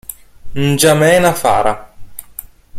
[0.57, 1.93] N'Djamena Fara